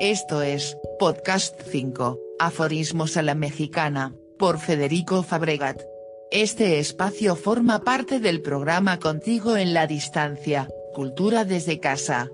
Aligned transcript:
Esto 0.00 0.40
es, 0.40 0.78
Podcast 0.98 1.60
5, 1.60 2.18
Aforismos 2.38 3.18
a 3.18 3.22
la 3.22 3.34
Mexicana, 3.34 4.14
por 4.38 4.58
Federico 4.58 5.22
Fabregat. 5.22 5.82
Este 6.30 6.78
espacio 6.78 7.36
forma 7.36 7.80
parte 7.80 8.18
del 8.18 8.40
programa 8.40 8.98
Contigo 8.98 9.58
en 9.58 9.74
la 9.74 9.86
Distancia, 9.86 10.70
Cultura 10.94 11.44
desde 11.44 11.80
Casa. 11.80 12.30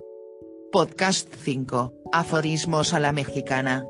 Podcast 0.71 1.29
5, 1.43 1.93
Aforismos 2.12 2.94
a 2.94 3.00
la 3.00 3.11
Mexicana. 3.11 3.85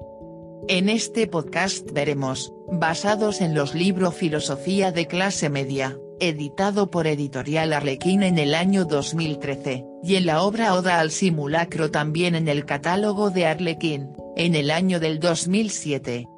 En 0.68 0.89
este 0.89 1.27
podcast 1.27 1.90
veremos, 1.93 2.54
basados 2.72 3.43
en 3.43 3.54
los 3.54 3.75
libros 3.75 4.14
Filosofía 4.14 4.90
de 4.90 5.07
clase 5.07 5.50
media, 5.50 5.99
editado 6.21 6.91
por 6.91 7.07
Editorial 7.07 7.73
Arlequín 7.73 8.23
en 8.23 8.39
el 8.39 8.55
año 8.55 8.85
2013, 8.85 9.85
y 10.03 10.17
en 10.17 10.27
la 10.27 10.43
obra 10.43 10.75
Oda 10.75 11.00
al 11.00 11.11
Simulacro 11.11 11.90
también 11.90 12.35
en 12.35 12.49
el 12.49 12.64
catálogo 12.64 13.31
de 13.31 13.46
Arlequín, 13.46 14.13
en 14.37 14.54
el 14.54 14.71
año 14.71 15.00
del 15.00 15.21
2007. 15.21 16.29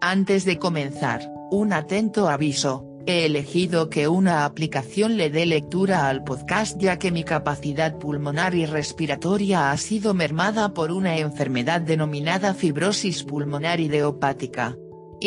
Antes 0.00 0.44
de 0.44 0.58
comenzar, 0.58 1.30
un 1.50 1.72
atento 1.72 2.28
aviso, 2.28 2.86
he 3.06 3.26
elegido 3.26 3.90
que 3.90 4.08
una 4.08 4.44
aplicación 4.44 5.16
le 5.16 5.30
dé 5.30 5.46
lectura 5.46 6.08
al 6.08 6.22
podcast 6.24 6.80
ya 6.80 6.98
que 6.98 7.10
mi 7.10 7.24
capacidad 7.24 7.98
pulmonar 7.98 8.54
y 8.54 8.66
respiratoria 8.66 9.70
ha 9.70 9.76
sido 9.76 10.14
mermada 10.14 10.72
por 10.72 10.92
una 10.92 11.18
enfermedad 11.18 11.80
denominada 11.80 12.54
fibrosis 12.54 13.24
pulmonar 13.24 13.80
idiopática 13.80 14.76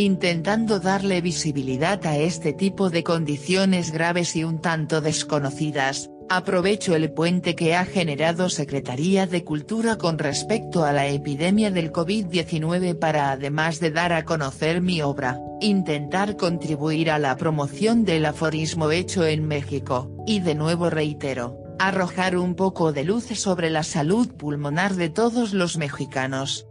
intentando 0.02 0.80
darle 0.80 1.22
visibilidad 1.22 2.06
a 2.06 2.18
este 2.18 2.52
tipo 2.52 2.90
de 2.90 3.04
condiciones 3.04 3.92
graves 3.92 4.36
y 4.36 4.44
un 4.44 4.60
tanto 4.60 5.00
desconocidas, 5.00 6.10
aprovecho 6.30 6.96
el 6.96 7.14
puente 7.14 7.56
que 7.56 7.76
ha 7.76 7.86
generado 7.86 8.50
Secretaría 8.50 9.26
de 9.26 9.46
Cultura 9.46 9.98
con 9.98 10.18
respecto 10.18 10.84
a 10.84 10.92
la 10.92 11.08
epidemia 11.08 11.72
del 11.72 11.94
COVID-19 11.94 13.00
para 13.00 13.32
además 13.32 13.80
de 13.80 13.92
dar 13.92 14.12
a 14.12 14.26
conocer 14.26 14.82
mi 14.82 15.02
obra, 15.02 15.40
intentar 15.62 16.36
contribuir 16.36 17.10
a 17.10 17.20
la 17.20 17.38
promoción 17.38 18.04
del 18.04 18.26
aforismo 18.26 18.92
hecho 18.92 19.26
en 19.26 19.48
México, 19.48 20.12
y 20.28 20.42
de 20.42 20.56
nuevo 20.56 20.90
reitero, 20.90 21.58
arrojar 21.80 22.38
un 22.38 22.56
poco 22.56 22.92
de 22.92 23.06
luz 23.06 23.26
sobre 23.26 23.70
la 23.70 23.84
salud 23.84 24.28
pulmonar 24.28 24.96
de 24.96 25.10
todos 25.10 25.54
los 25.54 25.78
mexicanos. 25.78 26.68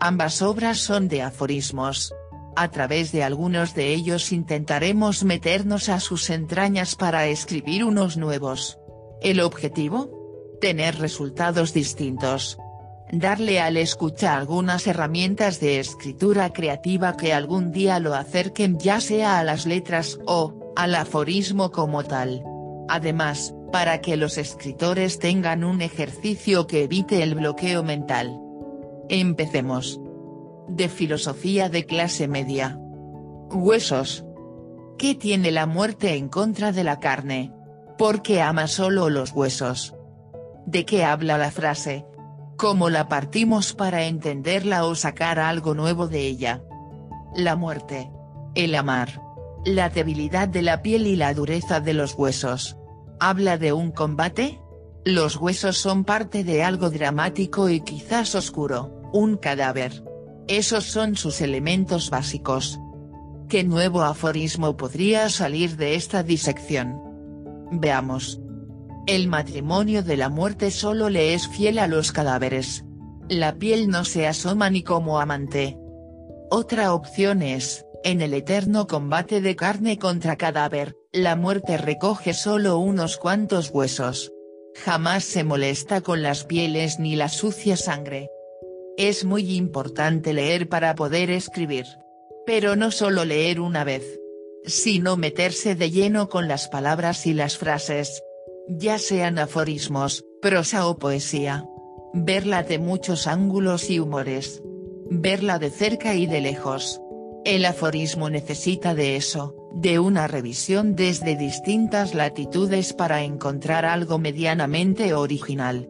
Ambas 0.00 0.42
obras 0.42 0.78
son 0.78 1.08
de 1.08 1.22
aforismos, 1.22 2.12
a 2.56 2.70
través 2.70 3.12
de 3.12 3.22
algunos 3.22 3.74
de 3.74 3.92
ellos 3.92 4.32
intentaremos 4.32 5.24
meternos 5.24 5.88
a 5.88 6.00
sus 6.00 6.30
entrañas 6.30 6.96
para 6.96 7.26
escribir 7.26 7.84
unos 7.84 8.16
nuevos. 8.16 8.78
¿El 9.20 9.40
objetivo? 9.40 10.58
Tener 10.60 10.98
resultados 10.98 11.72
distintos. 11.72 12.58
Darle 13.10 13.60
al 13.60 13.76
escucha 13.76 14.36
algunas 14.36 14.86
herramientas 14.86 15.60
de 15.60 15.80
escritura 15.80 16.52
creativa 16.52 17.16
que 17.16 17.32
algún 17.32 17.72
día 17.72 18.00
lo 18.00 18.14
acerquen 18.14 18.78
ya 18.78 19.00
sea 19.00 19.38
a 19.38 19.44
las 19.44 19.66
letras 19.66 20.18
o, 20.26 20.72
al 20.76 20.94
aforismo 20.94 21.70
como 21.70 22.04
tal. 22.04 22.42
Además, 22.88 23.54
para 23.70 24.00
que 24.00 24.16
los 24.16 24.38
escritores 24.38 25.18
tengan 25.18 25.64
un 25.64 25.80
ejercicio 25.80 26.66
que 26.66 26.84
evite 26.84 27.22
el 27.22 27.34
bloqueo 27.34 27.82
mental. 27.82 28.38
Empecemos 29.08 30.01
de 30.76 30.88
filosofía 30.88 31.68
de 31.68 31.84
clase 31.84 32.28
media. 32.28 32.78
Huesos. 33.50 34.24
¿Qué 34.98 35.14
tiene 35.14 35.50
la 35.50 35.66
muerte 35.66 36.14
en 36.14 36.28
contra 36.28 36.72
de 36.72 36.84
la 36.84 36.98
carne? 36.98 37.52
Porque 37.98 38.40
ama 38.40 38.66
solo 38.66 39.10
los 39.10 39.32
huesos. 39.32 39.94
¿De 40.66 40.86
qué 40.86 41.04
habla 41.04 41.36
la 41.36 41.50
frase? 41.50 42.06
¿Cómo 42.56 42.88
la 42.88 43.08
partimos 43.08 43.74
para 43.74 44.04
entenderla 44.04 44.86
o 44.86 44.94
sacar 44.94 45.38
algo 45.38 45.74
nuevo 45.74 46.08
de 46.08 46.26
ella? 46.26 46.62
La 47.34 47.56
muerte. 47.56 48.10
El 48.54 48.74
amar. 48.74 49.20
La 49.64 49.90
debilidad 49.90 50.48
de 50.48 50.62
la 50.62 50.80
piel 50.82 51.06
y 51.06 51.16
la 51.16 51.34
dureza 51.34 51.80
de 51.80 51.92
los 51.92 52.14
huesos. 52.14 52.78
¿Habla 53.20 53.58
de 53.58 53.72
un 53.72 53.90
combate? 53.90 54.60
Los 55.04 55.36
huesos 55.36 55.76
son 55.76 56.04
parte 56.04 56.44
de 56.44 56.62
algo 56.62 56.88
dramático 56.88 57.68
y 57.68 57.80
quizás 57.80 58.34
oscuro, 58.34 59.02
un 59.12 59.36
cadáver. 59.36 60.04
Esos 60.48 60.84
son 60.84 61.16
sus 61.16 61.40
elementos 61.40 62.10
básicos. 62.10 62.80
¿Qué 63.48 63.64
nuevo 63.64 64.02
aforismo 64.02 64.76
podría 64.76 65.28
salir 65.28 65.76
de 65.76 65.94
esta 65.94 66.22
disección? 66.22 67.00
Veamos. 67.70 68.40
El 69.06 69.28
matrimonio 69.28 70.02
de 70.02 70.16
la 70.16 70.28
muerte 70.28 70.70
solo 70.70 71.10
le 71.10 71.34
es 71.34 71.48
fiel 71.48 71.78
a 71.78 71.86
los 71.86 72.12
cadáveres. 72.12 72.84
La 73.28 73.54
piel 73.54 73.88
no 73.88 74.04
se 74.04 74.26
asoma 74.26 74.68
ni 74.68 74.82
como 74.82 75.20
amante. 75.20 75.78
Otra 76.50 76.92
opción 76.92 77.42
es, 77.42 77.86
en 78.04 78.20
el 78.20 78.34
eterno 78.34 78.86
combate 78.86 79.40
de 79.40 79.54
carne 79.54 79.98
contra 79.98 80.36
cadáver, 80.36 80.96
la 81.12 81.36
muerte 81.36 81.76
recoge 81.76 82.34
solo 82.34 82.78
unos 82.78 83.16
cuantos 83.16 83.70
huesos. 83.70 84.32
Jamás 84.74 85.24
se 85.24 85.44
molesta 85.44 86.00
con 86.00 86.22
las 86.22 86.44
pieles 86.44 86.98
ni 86.98 87.14
la 87.14 87.28
sucia 87.28 87.76
sangre. 87.76 88.28
Es 88.98 89.24
muy 89.24 89.56
importante 89.56 90.34
leer 90.34 90.68
para 90.68 90.94
poder 90.94 91.30
escribir. 91.30 91.86
Pero 92.44 92.76
no 92.76 92.90
solo 92.90 93.24
leer 93.24 93.60
una 93.60 93.84
vez. 93.84 94.20
Sino 94.64 95.16
meterse 95.16 95.74
de 95.74 95.90
lleno 95.90 96.28
con 96.28 96.46
las 96.46 96.68
palabras 96.68 97.26
y 97.26 97.32
las 97.32 97.56
frases. 97.56 98.22
Ya 98.68 98.98
sean 98.98 99.38
aforismos, 99.38 100.24
prosa 100.42 100.86
o 100.86 100.98
poesía. 100.98 101.66
Verla 102.12 102.62
de 102.62 102.78
muchos 102.78 103.26
ángulos 103.26 103.88
y 103.88 103.98
humores. 103.98 104.62
Verla 105.08 105.58
de 105.58 105.70
cerca 105.70 106.14
y 106.14 106.26
de 106.26 106.42
lejos. 106.42 107.00
El 107.44 107.64
aforismo 107.64 108.30
necesita 108.30 108.94
de 108.94 109.16
eso, 109.16 109.56
de 109.72 109.98
una 109.98 110.28
revisión 110.28 110.94
desde 110.94 111.34
distintas 111.34 112.14
latitudes 112.14 112.92
para 112.92 113.24
encontrar 113.24 113.84
algo 113.84 114.18
medianamente 114.18 115.14
original. 115.14 115.88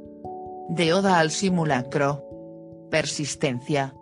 De 0.71 0.95
Oda 0.95 1.19
al 1.19 1.31
simulacro. 1.31 2.32
Persistencia. 2.93 3.95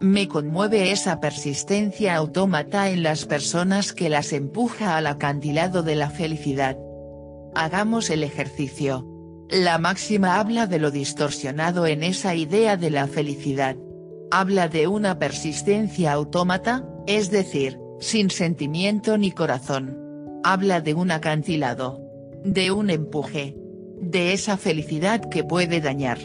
Me 0.00 0.28
conmueve 0.28 0.92
esa 0.92 1.18
persistencia 1.18 2.14
autómata 2.14 2.90
en 2.90 3.02
las 3.02 3.24
personas 3.24 3.94
que 3.94 4.10
las 4.10 4.34
empuja 4.34 4.98
al 4.98 5.06
acantilado 5.06 5.82
de 5.82 5.96
la 5.96 6.10
felicidad. 6.10 6.76
Hagamos 7.54 8.10
el 8.10 8.22
ejercicio. 8.22 9.08
La 9.48 9.78
máxima 9.78 10.38
habla 10.38 10.66
de 10.66 10.78
lo 10.78 10.90
distorsionado 10.90 11.86
en 11.86 12.02
esa 12.02 12.34
idea 12.34 12.76
de 12.76 12.90
la 12.90 13.06
felicidad. 13.06 13.76
Habla 14.30 14.68
de 14.68 14.88
una 14.88 15.18
persistencia 15.18 16.12
autómata, 16.12 16.86
es 17.06 17.30
decir, 17.30 17.80
sin 17.98 18.28
sentimiento 18.28 19.16
ni 19.16 19.32
corazón. 19.32 19.96
Habla 20.44 20.82
de 20.82 20.92
un 20.92 21.12
acantilado. 21.12 22.02
De 22.44 22.72
un 22.72 22.90
empuje. 22.90 23.56
De 24.02 24.34
esa 24.34 24.58
felicidad 24.58 25.30
que 25.30 25.44
puede 25.44 25.80
dañar. 25.80 26.18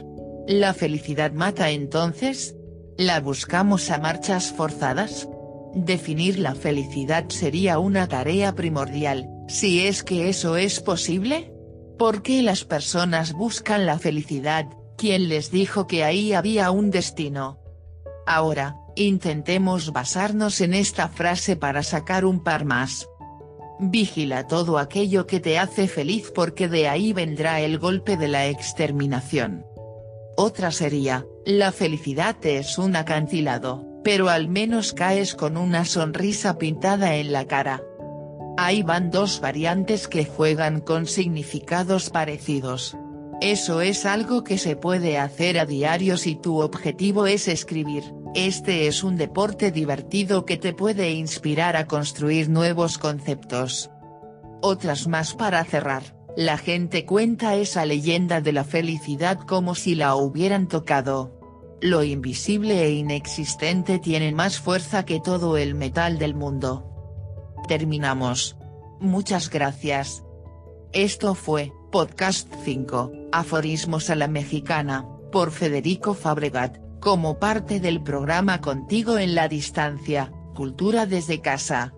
¿La 0.48 0.74
felicidad 0.74 1.32
mata 1.32 1.70
entonces? 1.70 2.56
¿La 2.98 3.22
buscamos 3.22 3.90
a 3.90 3.98
marchas 3.98 4.52
forzadas? 4.52 5.30
Definir 5.74 6.38
la 6.38 6.54
felicidad 6.54 7.30
sería 7.30 7.80
una 7.80 8.10
tarea 8.10 8.54
primordial, 8.54 9.30
si 9.48 9.88
es 9.88 10.04
que 10.04 10.28
eso 10.28 10.58
es 10.58 10.82
posible. 10.82 11.54
¿Por 11.98 12.24
qué 12.24 12.44
las 12.44 12.66
personas 12.66 13.32
buscan 13.32 13.86
la 13.86 13.98
felicidad? 14.00 14.68
¿Quién 14.98 15.30
les 15.30 15.50
dijo 15.50 15.88
que 15.88 16.04
ahí 16.04 16.34
había 16.34 16.72
un 16.72 16.92
destino? 16.92 17.60
Ahora, 18.28 18.76
intentemos 18.98 19.94
basarnos 19.94 20.60
en 20.60 20.74
esta 20.74 21.08
frase 21.08 21.56
para 21.56 21.84
sacar 21.84 22.26
un 22.26 22.44
par 22.44 22.66
más. 22.66 23.08
Vigila 23.80 24.46
todo 24.48 24.78
aquello 24.78 25.26
que 25.26 25.40
te 25.40 25.58
hace 25.58 25.88
feliz 25.88 26.32
porque 26.36 26.68
de 26.68 26.90
ahí 26.90 27.14
vendrá 27.14 27.62
el 27.62 27.80
golpe 27.80 28.18
de 28.18 28.28
la 28.28 28.48
exterminación. 28.48 29.66
Otra 30.36 30.72
sería, 30.72 31.26
la 31.46 31.72
felicidad 31.72 32.36
es 32.44 32.78
un 32.78 32.96
acantilado, 32.96 33.86
pero 34.04 34.30
al 34.30 34.48
menos 34.48 34.94
caes 34.94 35.36
con 35.36 35.58
una 35.58 35.86
sonrisa 35.86 36.58
pintada 36.58 37.16
en 37.16 37.32
la 37.32 37.46
cara. 37.46 37.82
Ahí 38.58 38.84
van 38.84 39.12
dos 39.12 39.42
variantes 39.42 40.08
que 40.08 40.26
juegan 40.26 40.80
con 40.80 41.08
significados 41.08 42.10
parecidos. 42.10 42.98
Eso 43.42 43.82
es 43.82 44.06
algo 44.06 44.44
que 44.44 44.58
se 44.58 44.76
puede 44.76 45.18
hacer 45.18 45.60
a 45.60 45.66
diario 45.66 46.18
si 46.18 46.36
tu 46.36 46.62
objetivo 46.62 47.26
es 47.28 47.48
escribir, 47.48 48.04
este 48.36 48.88
es 48.88 49.04
un 49.04 49.16
deporte 49.16 49.72
divertido 49.72 50.44
que 50.44 50.58
te 50.58 50.74
puede 50.74 51.12
inspirar 51.12 51.76
a 51.76 51.86
construir 51.86 52.50
nuevos 52.50 52.98
conceptos. 52.98 53.92
Otras 54.60 55.08
más 55.08 55.36
para 55.36 55.64
cerrar. 55.66 56.16
La 56.36 56.58
gente 56.58 57.06
cuenta 57.06 57.56
esa 57.56 57.86
leyenda 57.86 58.42
de 58.42 58.54
la 58.54 58.64
felicidad 58.64 59.40
como 59.40 59.76
si 59.76 59.94
la 59.94 60.16
hubieran 60.16 60.68
tocado. 60.68 61.40
Lo 61.80 62.04
invisible 62.04 62.84
e 62.84 62.92
inexistente 62.92 64.00
tiene 64.00 64.32
más 64.32 64.60
fuerza 64.60 65.06
que 65.06 65.20
todo 65.20 65.58
el 65.58 65.76
metal 65.76 66.18
del 66.18 66.34
mundo. 66.34 66.90
Terminamos. 67.68 68.58
Muchas 69.00 69.50
gracias. 69.50 70.24
Esto 70.92 71.36
fue, 71.36 71.72
Podcast 71.92 72.52
5, 72.64 73.12
Aforismos 73.32 74.10
a 74.10 74.16
la 74.16 74.28
Mexicana, 74.28 75.08
por 75.32 75.52
Federico 75.52 76.16
Fabregat, 76.16 76.80
como 77.00 77.38
parte 77.38 77.80
del 77.80 78.02
programa 78.02 78.60
Contigo 78.60 79.20
en 79.20 79.36
la 79.36 79.48
Distancia, 79.48 80.32
Cultura 80.56 81.06
desde 81.06 81.42
Casa. 81.42 81.94